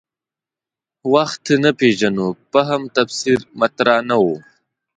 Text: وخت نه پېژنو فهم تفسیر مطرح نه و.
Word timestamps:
وخت 1.13 1.43
نه 1.63 1.71
پېژنو 1.79 2.27
فهم 2.51 2.81
تفسیر 2.97 3.39
مطرح 3.59 3.97
نه 4.09 4.15
و. 4.23 4.25